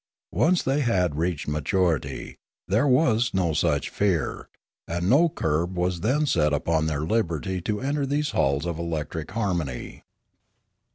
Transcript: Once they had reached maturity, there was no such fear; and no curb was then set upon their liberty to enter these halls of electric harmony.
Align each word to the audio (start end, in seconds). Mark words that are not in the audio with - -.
Once 0.33 0.63
they 0.63 0.79
had 0.79 1.15
reached 1.15 1.47
maturity, 1.47 2.39
there 2.67 2.87
was 2.87 3.35
no 3.35 3.53
such 3.53 3.91
fear; 3.91 4.49
and 4.87 5.07
no 5.07 5.29
curb 5.29 5.77
was 5.77 6.01
then 6.01 6.25
set 6.25 6.53
upon 6.53 6.87
their 6.87 7.01
liberty 7.05 7.61
to 7.61 7.79
enter 7.79 8.03
these 8.07 8.31
halls 8.31 8.65
of 8.65 8.79
electric 8.79 9.29
harmony. 9.29 10.03